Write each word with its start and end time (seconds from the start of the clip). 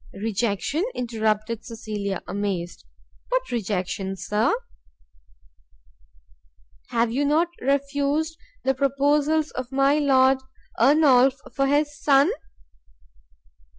"Rejection?" 0.19 0.83
interrupted 0.95 1.63
Cecilia, 1.63 2.23
amazed, 2.27 2.85
"what 3.29 3.51
rejection, 3.51 4.15
Sir?" 4.17 4.51
"Have 6.87 7.11
you 7.11 7.23
not 7.23 7.49
refused 7.61 8.35
the 8.63 8.73
proposals 8.73 9.51
of 9.51 9.71
my 9.71 9.99
Lord 9.99 10.39
Ernolf 10.79 11.35
for 11.55 11.67
his 11.67 12.01
son?" 12.03 12.31